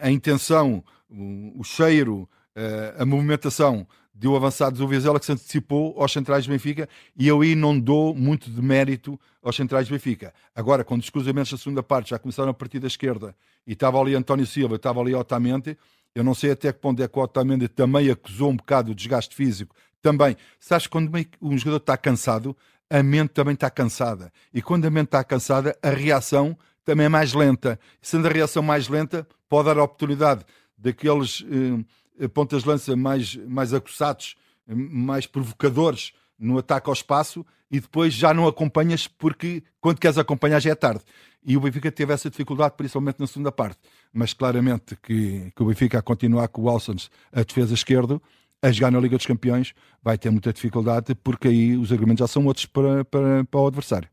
a 0.00 0.10
intenção, 0.10 0.82
o, 1.08 1.60
o 1.60 1.64
cheiro, 1.64 2.28
a 2.98 3.04
movimentação 3.04 3.86
de 4.14 4.28
o 4.28 4.36
avançado 4.36 4.76
do 4.76 4.86
Vizela 4.86 5.18
que 5.18 5.26
se 5.26 5.32
antecipou 5.32 5.94
aos 6.00 6.12
centrais 6.12 6.46
do 6.46 6.50
Benfica 6.50 6.88
e 7.16 7.26
eu 7.26 7.40
aí 7.40 7.54
não 7.54 7.78
dou 7.78 8.14
muito 8.14 8.50
de 8.50 8.60
mérito 8.60 9.18
aos 9.42 9.56
centrais 9.56 9.88
do 9.88 9.92
Benfica. 9.92 10.34
Agora, 10.54 10.84
quando 10.84 11.00
os 11.00 11.10
cruzamentos 11.10 11.50
da 11.50 11.58
segunda 11.58 11.82
parte 11.82 12.10
já 12.10 12.18
começaram 12.18 12.50
a 12.50 12.54
partir 12.54 12.78
da 12.78 12.86
esquerda 12.86 13.34
e 13.66 13.72
estava 13.72 13.98
ali 13.98 14.14
António 14.14 14.46
Silva, 14.46 14.76
estava 14.76 15.00
ali 15.00 15.14
Otamendi, 15.14 15.76
eu 16.14 16.22
não 16.22 16.34
sei 16.34 16.50
até 16.50 16.72
que 16.72 16.78
ponto 16.78 17.02
é 17.02 17.08
que 17.08 17.18
o 17.18 17.22
Otamendi 17.22 17.68
também 17.68 18.10
acusou 18.10 18.50
um 18.50 18.56
bocado 18.56 18.92
o 18.92 18.94
desgaste 18.94 19.34
físico. 19.34 19.74
Também, 20.02 20.36
sabes, 20.60 20.86
quando 20.86 21.10
um 21.40 21.56
jogador 21.56 21.78
está 21.78 21.96
cansado, 21.96 22.56
a 22.90 23.02
mente 23.02 23.30
também 23.30 23.54
está 23.54 23.70
cansada. 23.70 24.30
E 24.52 24.60
quando 24.60 24.84
a 24.84 24.90
mente 24.90 25.06
está 25.06 25.24
cansada, 25.24 25.76
a 25.82 25.88
reação 25.88 26.56
também 26.84 27.06
é 27.06 27.08
mais 27.08 27.32
lenta. 27.32 27.80
Sendo 28.02 28.28
a 28.28 28.30
reação 28.30 28.62
mais 28.62 28.88
lenta, 28.88 29.26
pode 29.48 29.66
dar 29.66 29.78
a 29.78 29.84
oportunidade 29.84 30.44
daqueles... 30.76 31.42
Eh, 31.50 31.82
pontas 32.32 32.62
de 32.62 32.68
lança 32.68 32.96
mais, 32.96 33.36
mais 33.36 33.72
acossados, 33.72 34.36
mais 34.66 35.26
provocadores 35.26 36.12
no 36.38 36.58
ataque 36.58 36.88
ao 36.88 36.92
espaço 36.92 37.44
e 37.70 37.80
depois 37.80 38.12
já 38.12 38.34
não 38.34 38.46
acompanhas 38.46 39.06
porque 39.06 39.62
quando 39.80 39.98
queres 39.98 40.18
acompanhar 40.18 40.60
já 40.60 40.70
é 40.70 40.74
tarde. 40.74 41.02
E 41.44 41.56
o 41.56 41.60
Benfica 41.60 41.90
teve 41.90 42.12
essa 42.12 42.28
dificuldade, 42.28 42.74
principalmente 42.76 43.18
na 43.18 43.26
segunda 43.26 43.50
parte. 43.50 43.78
Mas 44.12 44.32
claramente 44.32 44.96
que, 44.96 45.50
que 45.54 45.62
o 45.62 45.66
Benfica 45.66 45.98
a 45.98 46.02
continuar 46.02 46.48
com 46.48 46.62
o 46.62 46.68
Alsons 46.68 47.10
a 47.32 47.42
defesa 47.42 47.74
esquerdo, 47.74 48.22
a 48.60 48.70
jogar 48.70 48.92
na 48.92 49.00
Liga 49.00 49.16
dos 49.16 49.26
Campeões, 49.26 49.74
vai 50.02 50.16
ter 50.18 50.30
muita 50.30 50.52
dificuldade 50.52 51.14
porque 51.16 51.48
aí 51.48 51.76
os 51.76 51.90
argumentos 51.90 52.20
já 52.20 52.28
são 52.28 52.44
outros 52.44 52.66
para, 52.66 53.04
para, 53.04 53.44
para 53.44 53.60
o 53.60 53.66
adversário. 53.66 54.08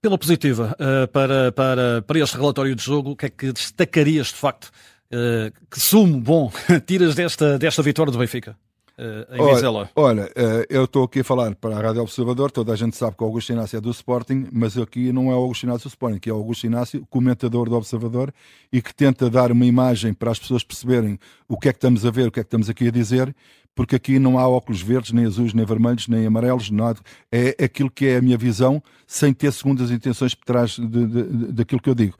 Pela 0.00 0.18
positiva, 0.18 0.76
uh, 0.78 1.08
para, 1.08 1.52
para, 1.52 2.02
para 2.02 2.18
este 2.18 2.36
relatório 2.36 2.74
de 2.74 2.82
jogo, 2.82 3.12
o 3.12 3.16
que 3.16 3.26
é 3.26 3.30
que 3.30 3.52
destacarias 3.52 4.26
de 4.26 4.34
facto 4.34 4.70
Uh, 5.14 5.52
que 5.70 5.78
sumo 5.78 6.20
bom 6.20 6.50
tiras 6.86 7.14
desta, 7.14 7.56
desta 7.56 7.80
vitória 7.82 8.10
do 8.10 8.18
Benfica? 8.18 8.56
Uh, 8.98 9.34
em 9.34 9.40
olha, 9.40 9.90
olha 9.94 10.24
uh, 10.24 10.66
eu 10.68 10.84
estou 10.84 11.04
aqui 11.04 11.20
a 11.20 11.24
falar 11.24 11.54
para 11.54 11.76
a 11.76 11.80
Rádio 11.80 12.02
Observador, 12.02 12.50
toda 12.50 12.72
a 12.72 12.76
gente 12.76 12.96
sabe 12.96 13.16
que 13.16 13.22
o 13.22 13.26
Augusto 13.26 13.52
Inácio 13.52 13.76
é 13.76 13.80
do 13.80 13.90
Sporting, 13.90 14.48
mas 14.52 14.76
aqui 14.76 15.12
não 15.12 15.30
é 15.30 15.34
o 15.34 15.38
Augusto 15.38 15.64
Inácio 15.64 15.84
do 15.84 15.92
Sporting, 15.92 16.18
que 16.18 16.28
é 16.28 16.32
o 16.32 16.36
Augusto 16.36 16.66
Inácio, 16.66 17.06
comentador 17.10 17.68
do 17.68 17.76
Observador, 17.76 18.34
e 18.72 18.82
que 18.82 18.92
tenta 18.92 19.30
dar 19.30 19.52
uma 19.52 19.64
imagem 19.64 20.12
para 20.12 20.32
as 20.32 20.38
pessoas 20.38 20.64
perceberem 20.64 21.16
o 21.48 21.56
que 21.56 21.68
é 21.68 21.72
que 21.72 21.76
estamos 21.76 22.04
a 22.04 22.10
ver, 22.10 22.26
o 22.26 22.32
que 22.32 22.40
é 22.40 22.42
que 22.42 22.48
estamos 22.48 22.68
aqui 22.68 22.88
a 22.88 22.90
dizer, 22.90 23.34
porque 23.72 23.94
aqui 23.94 24.18
não 24.18 24.36
há 24.36 24.48
óculos 24.48 24.82
verdes, 24.82 25.12
nem 25.12 25.26
azuis, 25.26 25.54
nem 25.54 25.64
vermelhos, 25.64 26.08
nem 26.08 26.26
amarelos, 26.26 26.70
nada. 26.70 26.98
É 27.30 27.64
aquilo 27.64 27.90
que 27.90 28.06
é 28.06 28.16
a 28.16 28.22
minha 28.22 28.38
visão, 28.38 28.82
sem 29.06 29.32
ter 29.32 29.52
segundas 29.52 29.90
intenções 29.90 30.34
por 30.34 30.44
trás 30.44 30.76
de, 30.76 30.86
de, 30.86 31.06
de, 31.06 31.52
daquilo 31.52 31.80
que 31.80 31.90
eu 31.90 31.94
digo. 31.94 32.16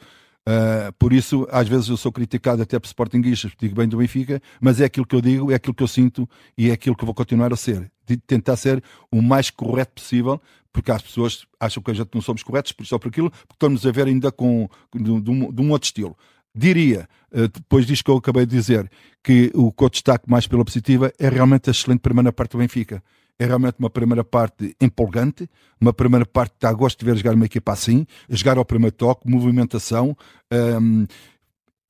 Uh, 0.46 0.92
por 0.98 1.14
isso, 1.14 1.48
às 1.50 1.66
vezes 1.66 1.88
eu 1.88 1.96
sou 1.96 2.12
criticado 2.12 2.60
até 2.60 2.78
por 2.78 2.86
Sportingistas, 2.86 3.52
digo 3.58 3.74
bem 3.74 3.88
do 3.88 3.96
Benfica, 3.96 4.42
mas 4.60 4.78
é 4.78 4.84
aquilo 4.84 5.06
que 5.06 5.14
eu 5.14 5.20
digo, 5.20 5.50
é 5.50 5.54
aquilo 5.54 5.74
que 5.74 5.82
eu 5.82 5.88
sinto 5.88 6.28
e 6.56 6.68
é 6.68 6.72
aquilo 6.72 6.94
que 6.94 7.04
vou 7.04 7.14
continuar 7.14 7.52
a 7.52 7.56
ser. 7.56 7.90
De 8.06 8.18
tentar 8.18 8.56
ser 8.56 8.82
o 9.10 9.22
mais 9.22 9.48
correto 9.48 9.94
possível, 9.94 10.40
porque 10.70 10.90
as 10.90 11.00
pessoas 11.00 11.46
acham 11.58 11.82
que 11.82 11.90
a 11.90 11.94
gente 11.94 12.10
não 12.14 12.20
somos 12.20 12.42
corretos 12.42 12.74
só 12.82 12.98
por 12.98 13.08
aquilo, 13.08 13.30
porque 13.30 13.54
estamos 13.54 13.86
a 13.86 13.90
ver 13.90 14.06
ainda 14.06 14.30
com, 14.30 14.68
de, 14.94 15.10
um, 15.10 15.20
de 15.20 15.62
um 15.62 15.70
outro 15.70 15.86
estilo. 15.86 16.16
Diria, 16.54 17.08
uh, 17.32 17.48
depois 17.48 17.86
disto 17.86 18.04
que 18.04 18.10
eu 18.10 18.16
acabei 18.16 18.44
de 18.44 18.54
dizer, 18.54 18.90
que 19.22 19.50
o 19.54 19.72
que 19.72 19.82
eu 19.82 19.88
destaco 19.88 20.30
mais 20.30 20.46
pela 20.46 20.64
positiva 20.64 21.10
é 21.18 21.28
realmente 21.30 21.70
a 21.70 21.72
excelente 21.72 22.00
primeira 22.00 22.30
parte 22.30 22.52
do 22.52 22.58
Benfica. 22.58 23.02
É 23.38 23.46
realmente 23.46 23.76
uma 23.78 23.90
primeira 23.90 24.24
parte 24.24 24.76
empolgante, 24.80 25.48
uma 25.80 25.92
primeira 25.92 26.24
parte 26.24 26.52
que 26.52 26.60
dá 26.60 26.72
gosto 26.72 26.98
de 26.98 27.04
ver 27.04 27.16
jogar 27.16 27.34
uma 27.34 27.46
equipa 27.46 27.72
assim, 27.72 28.06
jogar 28.28 28.58
ao 28.58 28.64
primeiro 28.64 28.94
toque, 28.94 29.28
movimentação, 29.28 30.16
um, 30.80 31.06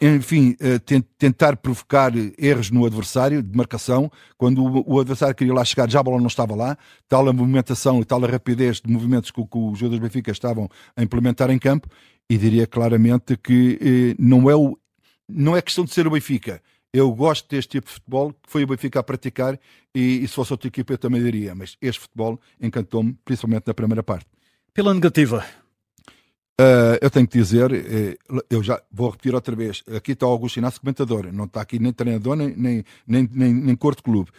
enfim, 0.01 0.57
uh, 0.61 1.03
tentar 1.17 1.57
provocar 1.57 2.13
erros 2.37 2.71
no 2.71 2.85
adversário 2.85 3.43
de 3.43 3.57
marcação, 3.57 4.11
quando 4.37 4.63
o, 4.63 4.95
o, 4.95 5.01
adversário 5.01 5.35
queria 5.35 5.55
lá 5.55 5.65
chegar, 5.65 5.89
já 5.89 6.01
a 6.01 6.03
bola 6.03 6.19
não 6.19 6.27
estava 6.27 6.55
lá, 6.55 6.77
tal 7.09 7.29
a 7.29 7.33
movimentação 7.33 8.01
e 8.01 8.05
tal 8.05 8.23
a 8.25 8.29
rapidez 8.29 8.81
de 8.81 8.93
movimentos 8.93 9.31
que, 9.31 9.43
que 9.43 9.59
os 9.59 9.79
jogadores 9.79 10.01
do 10.01 10.03
Benfica 10.03 10.33
estavam 10.33 10.69
a 10.97 11.03
implementar 11.03 11.51
em 11.51 11.59
campo, 11.59 11.89
e 12.29 12.39
diria 12.39 12.67
claramente 12.67 13.37
que 13.37 13.79
eh, 13.81 14.17
não, 14.19 14.49
é 14.49 14.57
o, 14.57 14.79
não 15.29 15.57
é 15.57 15.63
questão 15.63 15.85
de 15.85 15.93
ser 15.93 16.07
o 16.07 16.11
Benfica, 16.11 16.63
eu 16.95 17.11
gosto 17.11 17.51
deste 17.51 17.71
tipo 17.71 17.89
de 17.89 17.95
futebol 17.95 18.33
que 18.33 18.49
foi 18.49 18.63
o 18.63 18.67
Benfica 18.69 19.01
a 19.01 19.03
praticar 19.03 19.59
e, 19.93 20.23
e 20.23 20.29
se 20.29 20.35
fosse 20.35 20.53
outra 20.53 20.69
equipa 20.69 20.93
eu 20.93 20.99
também 20.99 21.21
diria, 21.21 21.53
mas 21.53 21.77
este 21.83 22.01
futebol 22.03 22.41
encantou-me, 22.61 23.19
principalmente 23.25 23.67
na 23.67 23.75
primeira 23.75 24.03
parte. 24.03 24.27
Pela 24.73 24.95
negativa? 24.95 25.45
Uh, 26.61 26.95
eu 27.01 27.11
tenho 27.11 27.27
que 27.27 27.37
dizer, 27.37 27.73
uh, 27.73 28.43
eu 28.49 28.63
já 28.63 28.81
vou 28.93 29.11
repetir 29.11 29.35
outra 29.35 29.57
vez, 29.57 29.83
aqui 29.93 30.13
está 30.13 30.25
o 30.25 30.31
Augusto 30.31 30.59
Inácio 30.59 30.81
comentador, 30.81 31.33
não 31.33 31.47
está 31.47 31.61
aqui 31.61 31.81
nem 31.81 31.93
treinador 31.93 32.37
nem, 32.37 32.55
nem, 32.57 32.85
nem, 33.05 33.29
nem, 33.33 33.53
nem 33.53 33.77
cor 33.77 33.97
de 33.97 34.03
clube. 34.03 34.31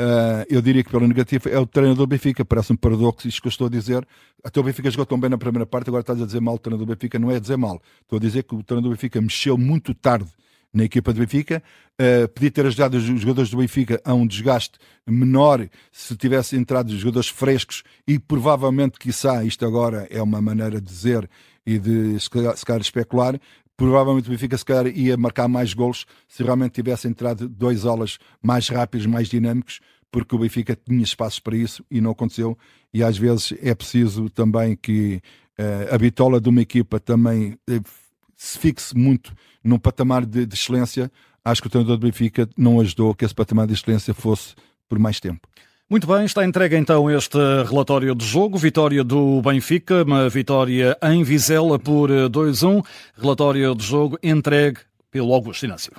Uh, 0.00 0.46
eu 0.48 0.62
diria 0.62 0.84
que 0.84 0.90
pela 0.90 1.06
negativa 1.08 1.48
é 1.50 1.58
o 1.58 1.66
treinador 1.66 2.06
do 2.06 2.10
Benfica, 2.10 2.44
parece 2.44 2.72
um 2.72 2.76
paradoxo 2.76 3.26
isto 3.26 3.42
que 3.42 3.48
eu 3.48 3.50
estou 3.50 3.66
a 3.66 3.70
dizer. 3.70 4.06
Até 4.44 4.60
o 4.60 4.62
Benfica 4.62 4.88
jogou 4.88 5.04
tão 5.04 5.18
bem 5.18 5.30
na 5.30 5.38
primeira 5.38 5.66
parte, 5.66 5.88
agora 5.88 6.02
estás 6.02 6.22
a 6.22 6.26
dizer 6.26 6.40
mal 6.40 6.54
o 6.54 6.58
treinador 6.60 6.86
do 6.86 6.94
Benfica, 6.94 7.18
não 7.18 7.28
é 7.28 7.40
dizer 7.40 7.56
mal. 7.56 7.82
Estou 8.02 8.18
a 8.18 8.20
dizer 8.20 8.44
que 8.44 8.54
o 8.54 8.62
treinador 8.62 8.92
do 8.92 8.94
Benfica 8.94 9.20
mexeu 9.20 9.58
muito 9.58 9.92
tarde 9.94 10.30
na 10.74 10.84
equipa 10.84 11.12
do 11.12 11.20
Benfica. 11.20 11.62
Uh, 12.00 12.28
podia 12.28 12.50
ter 12.50 12.66
ajudado 12.66 12.96
os 12.96 13.04
jogadores 13.04 13.50
do 13.50 13.56
Benfica 13.56 14.00
a 14.04 14.12
um 14.12 14.26
desgaste 14.26 14.78
menor 15.06 15.68
se 15.92 16.16
tivesse 16.16 16.56
entrado 16.56 16.88
os 16.88 16.96
jogadores 16.96 17.28
frescos 17.28 17.84
e 18.06 18.18
provavelmente, 18.18 18.98
quiçá, 18.98 19.44
isto 19.44 19.64
agora 19.64 20.06
é 20.10 20.20
uma 20.20 20.42
maneira 20.42 20.80
de 20.80 20.86
dizer 20.86 21.30
e 21.64 21.78
de 21.78 22.18
se 22.18 22.28
calhar, 22.28 22.80
especular, 22.80 23.40
provavelmente 23.76 24.26
o 24.26 24.30
Benfica 24.30 24.58
se 24.58 24.64
calhar 24.64 24.86
ia 24.88 25.16
marcar 25.16 25.48
mais 25.48 25.72
golos 25.72 26.04
se 26.28 26.42
realmente 26.42 26.72
tivesse 26.72 27.06
entrado 27.06 27.48
dois 27.48 27.86
alas 27.86 28.18
mais 28.42 28.68
rápidos, 28.68 29.06
mais 29.06 29.28
dinâmicos, 29.28 29.80
porque 30.10 30.34
o 30.34 30.38
Benfica 30.38 30.76
tinha 30.76 31.02
espaços 31.02 31.40
para 31.40 31.56
isso 31.56 31.84
e 31.90 32.00
não 32.00 32.10
aconteceu. 32.10 32.58
E 32.92 33.02
às 33.02 33.16
vezes 33.16 33.54
é 33.60 33.74
preciso 33.74 34.28
também 34.30 34.76
que 34.76 35.20
uh, 35.58 35.94
a 35.94 35.98
bitola 35.98 36.40
de 36.40 36.48
uma 36.48 36.62
equipa 36.62 37.00
também 37.00 37.58
uh, 37.68 38.03
se 38.36 38.58
fixe 38.58 38.96
muito 38.96 39.32
num 39.62 39.78
patamar 39.78 40.24
de, 40.26 40.46
de 40.46 40.54
excelência, 40.54 41.10
acho 41.44 41.60
que 41.60 41.68
o 41.68 41.70
treinador 41.70 41.96
do 41.96 42.06
Benfica 42.06 42.48
não 42.56 42.80
ajudou 42.80 43.14
que 43.14 43.24
esse 43.24 43.34
patamar 43.34 43.66
de 43.66 43.74
excelência 43.74 44.14
fosse 44.14 44.54
por 44.88 44.98
mais 44.98 45.20
tempo. 45.20 45.48
Muito 45.88 46.06
bem, 46.06 46.24
está 46.24 46.44
entregue 46.44 46.76
então 46.76 47.10
este 47.10 47.38
relatório 47.68 48.14
de 48.14 48.24
jogo. 48.24 48.56
Vitória 48.56 49.04
do 49.04 49.42
Benfica, 49.42 50.02
uma 50.02 50.28
vitória 50.30 50.96
em 51.02 51.22
Vizela 51.22 51.78
por 51.78 52.10
2-1. 52.10 52.82
Relatório 53.16 53.74
de 53.74 53.84
jogo 53.84 54.18
entregue 54.22 54.78
pelo 55.10 55.32
Augusto 55.34 55.66
Inácio. 55.66 55.92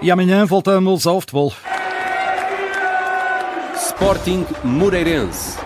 E 0.00 0.12
amanhã 0.12 0.46
voltamos 0.46 1.08
ao 1.08 1.20
futebol. 1.20 1.52
Sporting 3.74 4.46
Moreirense. 4.62 5.58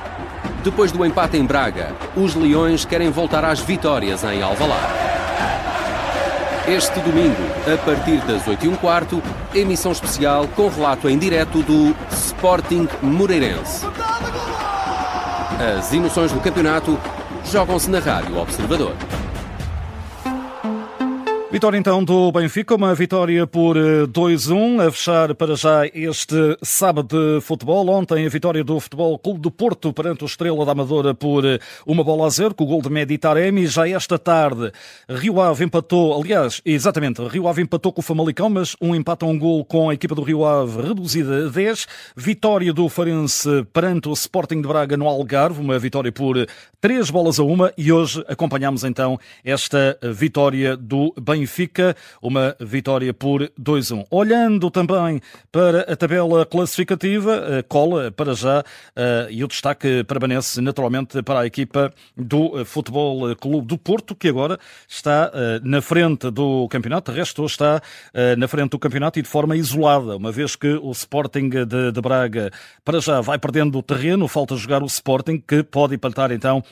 Depois 0.64 0.90
do 0.90 1.04
empate 1.04 1.36
em 1.36 1.44
Braga, 1.44 1.94
os 2.16 2.34
Leões 2.34 2.86
querem 2.86 3.10
voltar 3.10 3.44
às 3.44 3.60
vitórias 3.60 4.24
em 4.24 4.42
Alvalade. 4.42 4.94
Este 6.66 6.98
domingo, 7.00 7.42
a 7.70 7.76
partir 7.84 8.18
das 8.22 8.44
8h15, 8.44 9.22
emissão 9.54 9.92
especial 9.92 10.48
com 10.48 10.68
relato 10.68 11.10
em 11.10 11.18
direto 11.18 11.62
do 11.62 11.94
Sporting 12.10 12.88
Moreirense. 13.02 13.84
As 15.76 15.92
emoções 15.92 16.32
do 16.32 16.40
campeonato 16.40 16.98
jogam-se 17.44 17.90
na 17.90 17.98
Rádio 17.98 18.38
Observador. 18.38 18.94
Vitória 21.52 21.76
então 21.76 22.02
do 22.02 22.32
Benfica, 22.32 22.74
uma 22.74 22.94
vitória 22.94 23.46
por 23.46 23.76
2-1, 23.76 24.80
eh, 24.80 24.86
a 24.86 24.90
fechar 24.90 25.34
para 25.34 25.54
já 25.54 25.86
este 25.92 26.34
sábado 26.62 27.08
de 27.08 27.42
futebol. 27.42 27.90
Ontem 27.90 28.24
a 28.24 28.28
vitória 28.30 28.64
do 28.64 28.80
Futebol 28.80 29.18
Clube 29.18 29.38
do 29.38 29.50
Porto 29.50 29.92
perante 29.92 30.24
o 30.24 30.26
Estrela 30.26 30.64
da 30.64 30.72
Amadora 30.72 31.12
por 31.14 31.44
eh, 31.44 31.58
uma 31.86 32.02
bola 32.02 32.26
a 32.26 32.30
zero, 32.30 32.54
com 32.54 32.64
o 32.64 32.66
gol 32.66 32.80
de 32.80 32.88
Meditaremi. 32.88 33.66
Já 33.66 33.86
esta 33.86 34.18
tarde, 34.18 34.72
Rio 35.06 35.42
Ave 35.42 35.66
empatou, 35.66 36.18
aliás, 36.18 36.62
exatamente, 36.64 37.22
Rio 37.28 37.46
Ave 37.46 37.60
empatou 37.60 37.92
com 37.92 38.00
o 38.00 38.02
Famalicão, 38.02 38.48
mas 38.48 38.74
um 38.80 38.94
empate 38.94 39.22
a 39.22 39.28
um 39.28 39.38
gol 39.38 39.62
com 39.62 39.90
a 39.90 39.94
equipa 39.94 40.14
do 40.14 40.22
Rio 40.22 40.46
Ave 40.46 40.80
reduzida 40.80 41.48
a 41.48 41.50
10. 41.50 41.86
Vitória 42.16 42.72
do 42.72 42.88
Farense 42.88 43.66
perante 43.74 44.08
o 44.08 44.14
Sporting 44.14 44.62
de 44.62 44.68
Braga 44.68 44.96
no 44.96 45.06
Algarve, 45.06 45.60
uma 45.60 45.78
vitória 45.78 46.10
por 46.10 46.46
3 46.80 47.10
bolas 47.10 47.38
a 47.38 47.44
uma 47.44 47.70
e 47.76 47.92
hoje 47.92 48.24
acompanhamos 48.26 48.84
então 48.84 49.20
esta 49.44 49.98
vitória 50.14 50.78
do 50.78 51.12
Benfica. 51.20 51.41
Benfica, 51.42 51.96
uma 52.20 52.54
vitória 52.60 53.12
por 53.12 53.50
2-1. 53.60 54.06
Olhando 54.10 54.70
também 54.70 55.20
para 55.50 55.80
a 55.92 55.96
tabela 55.96 56.46
classificativa, 56.46 57.64
cola 57.68 58.12
para 58.12 58.32
já 58.34 58.62
eh, 58.94 59.28
e 59.30 59.42
o 59.44 59.48
destaque 59.48 60.04
permanece 60.04 60.60
naturalmente 60.60 61.20
para 61.22 61.40
a 61.40 61.46
equipa 61.46 61.92
do 62.16 62.64
Futebol 62.64 63.34
Clube 63.36 63.66
do 63.66 63.76
Porto, 63.76 64.14
que 64.14 64.28
agora 64.28 64.58
está 64.88 65.30
eh, 65.34 65.60
na 65.64 65.82
frente 65.82 66.30
do 66.30 66.68
campeonato, 66.68 67.10
de 67.10 67.18
resto 67.18 67.44
está 67.44 67.82
eh, 68.14 68.36
na 68.36 68.46
frente 68.46 68.70
do 68.70 68.78
campeonato 68.78 69.18
e 69.18 69.22
de 69.22 69.28
forma 69.28 69.56
isolada, 69.56 70.16
uma 70.16 70.30
vez 70.30 70.54
que 70.54 70.74
o 70.74 70.92
Sporting 70.92 71.48
de, 71.48 71.92
de 71.92 72.00
Braga 72.00 72.50
para 72.84 73.00
já 73.00 73.20
vai 73.20 73.38
perdendo 73.38 73.78
o 73.78 73.82
terreno, 73.82 74.28
falta 74.28 74.54
jogar 74.54 74.82
o 74.82 74.86
Sporting, 74.86 75.42
que 75.44 75.62
pode 75.62 75.94
empatar 75.94 76.30
então 76.30 76.62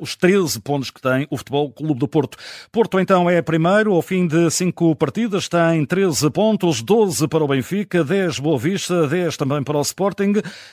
os 0.00 0.16
13 0.16 0.60
pontos 0.60 0.90
que 0.90 1.00
tem 1.00 1.26
o 1.30 1.36
Futebol 1.36 1.70
Clube 1.70 1.98
do 1.98 2.08
Porto. 2.08 2.36
Porto 2.70 2.98
então 3.00 3.30
é 3.30 3.40
primeiro, 3.40 3.94
ao 3.94 4.02
fim 4.02 4.17
fim 4.18 4.26
de 4.26 4.50
cinco 4.50 4.96
partidas 4.96 5.48
tem 5.48 5.84
13 5.84 6.28
pontos, 6.30 6.82
12 6.82 7.28
para 7.28 7.44
o 7.44 7.46
Benfica, 7.46 8.02
10 8.02 8.40
Boa 8.40 8.58
Vista, 8.58 9.06
10 9.06 9.36
também 9.36 9.62
para 9.62 9.78
o 9.78 9.80
Sporting. 9.80 10.32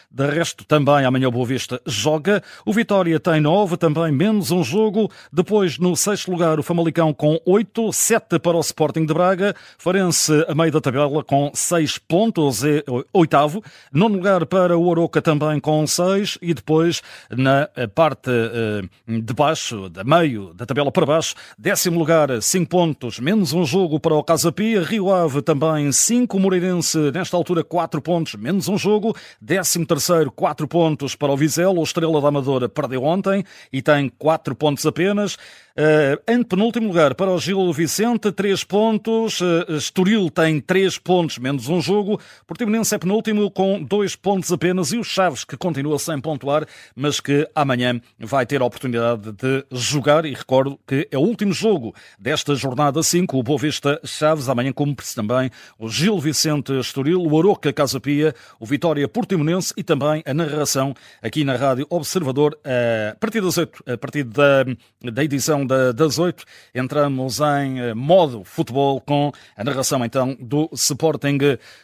De 0.10 0.25
resto, 0.28 0.66
também 0.66 1.06
amanhã 1.06 1.28
o 1.28 1.32
Boa 1.32 1.46
Vista 1.46 1.80
joga. 1.86 2.42
O 2.66 2.74
Vitória 2.74 3.20
tem 3.20 3.40
9, 3.40 3.78
também 3.78 4.12
menos 4.12 4.50
um 4.50 4.64
jogo. 4.64 5.12
Depois, 5.32 5.78
no 5.78 5.96
sexto 5.96 6.32
lugar, 6.32 6.60
o 6.60 6.64
Famalicão 6.64 7.14
com 7.14 7.40
8, 7.46 7.94
7 7.94 8.40
para 8.40 8.58
o 8.58 8.62
Sporting 8.62 9.06
de 9.06 9.14
Braga. 9.14 9.56
Farense 9.78 10.44
a 10.48 10.56
meio 10.56 10.72
da 10.72 10.82
tabela 10.82 11.24
com 11.24 11.52
6 11.54 12.00
pontos, 12.00 12.64
é 12.64 12.84
oitavo. 13.14 13.64
Nono 13.94 14.16
lugar 14.16 14.48
para 14.48 14.75
o 14.75 14.88
Oroca 14.88 15.22
também 15.22 15.60
com 15.60 15.86
6. 15.86 16.40
E 16.42 16.52
depois, 16.54 17.04
na 17.30 17.70
parte 17.94 18.32
eh, 18.32 18.82
de 19.08 19.34
baixo, 19.36 19.88
da 19.90 20.04
meio 20.04 20.52
da 20.56 20.66
tabela 20.66 20.92
para 20.92 21.06
baixo, 21.06 21.36
décimo 21.60 22.00
lugar, 22.00 22.42
5 22.42 22.70
pontos, 22.70 23.20
menos 23.20 23.35
menos 23.36 23.51
um 23.51 23.65
jogo 23.65 24.00
para 24.00 24.15
o 24.15 24.24
Casa 24.24 24.50
Pia. 24.50 24.82
Rio 24.82 25.13
Ave 25.13 25.42
também 25.42 25.92
5. 25.92 26.39
Moreirense, 26.39 26.98
nesta 27.12 27.36
altura, 27.36 27.65
4 27.65 28.01
pontos, 28.01 28.36
menos 28.36 28.70
um 28.70 28.77
jogo. 28.77 29.13
13 29.46 29.86
terceiro, 29.86 30.32
4 30.32 30.65
pontos 30.70 31.15
para 31.15 31.34
o 31.34 31.38
Vizela. 31.38 31.77
O 31.77 31.84
Estrela 31.84 32.22
da 32.22 32.30
Amadora 32.30 32.70
perdeu 32.70 33.04
ontem 33.04 33.44
e 33.74 33.82
tem 33.82 34.10
4 34.18 34.56
pontos 34.56 34.86
apenas. 34.86 35.36
Uh, 35.77 36.32
em 36.32 36.42
penúltimo 36.42 36.88
lugar 36.88 37.15
para 37.15 37.30
o 37.30 37.38
Gil 37.38 37.74
Vicente, 37.74 38.32
3 38.32 38.63
pontos. 38.63 39.42
Uh, 39.42 39.75
Estoril 39.75 40.30
tem 40.30 40.62
3 40.62 40.98
pontos, 41.00 41.38
menos 41.38 41.68
um 41.68 41.82
jogo. 41.82 42.18
Portimonense 42.48 42.96
é 42.96 42.98
penúltimo 42.98 43.51
com 43.51 43.84
2 43.84 44.15
pontos 44.15 44.54
apenas. 44.54 44.94
E 44.94 44.98
o 44.98 45.04
Chaves, 45.04 45.44
que 45.44 45.58
continua 45.58 46.00
sem 46.00 46.22
pontuar, 46.22 46.65
mas 46.96 47.20
que 47.20 47.46
amanhã 47.54 48.00
vai 48.18 48.46
ter 48.46 48.62
a 48.62 48.65
oportunidade 48.65 49.34
de 49.34 49.65
jogar. 49.70 50.24
E 50.24 50.34
recordo 50.34 50.80
que 50.88 51.10
é 51.12 51.18
o 51.18 51.22
último 51.22 51.51
jogo 51.51 51.94
desta 52.18 52.56
jornada 52.56 53.04
5. 53.04 53.25
O 53.34 53.44
Boa 53.44 53.58
Vista 53.58 54.00
Chaves. 54.03 54.50
Amanhã 54.50 54.72
cumpre-se 54.72 55.15
também 55.15 55.50
o 55.79 55.89
Gil 55.89 56.20
Vicente 56.20 56.72
Estoril, 56.79 57.22
o 57.22 57.39
Aroca 57.39 57.72
Casa 57.74 58.00
Pia, 58.00 58.34
o 58.60 58.65
Vitória 58.65 59.08
Portimonense 59.08 59.74
e 59.77 59.84
também 59.84 60.22
a 60.25 60.34
narração 60.34 60.94
aqui 61.22 61.44
na 61.44 61.55
Rádio 61.55 61.88
Observador 61.89 62.58
a 62.63 63.15
partir 63.15 63.41
das 63.41 63.58
8, 63.58 63.84
a 63.88 63.98
partir 63.98 64.24
da, 64.24 64.65
da 65.12 65.24
edição 65.24 65.65
das 65.65 66.20
oito, 66.20 66.44
entramos 66.74 67.39
em 67.39 67.79
eh, 67.79 67.94
modo 67.94 68.44
futebol 68.44 69.00
com 69.01 69.32
a 69.55 69.63
narração 69.63 70.03
então 70.03 70.36
do 70.39 70.70
Sporting 70.74 71.38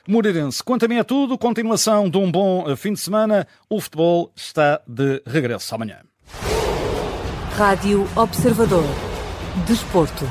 Moreirense. 0.07 0.63
Quanto 0.63 0.85
a 0.85 0.87
mim 0.87 0.97
é 0.97 1.03
tudo, 1.03 1.37
continuação 1.37 2.09
de 2.09 2.17
um 2.17 2.31
bom 2.31 2.69
eh, 2.69 2.75
fim 2.75 2.93
de 2.93 2.99
semana. 2.99 3.47
O 3.69 3.79
futebol 3.79 4.31
está 4.35 4.81
de 4.87 5.21
regresso 5.25 5.73
amanhã. 5.73 5.99
Rádio 7.57 8.07
Observador. 8.15 8.85
Desporto. 9.67 10.25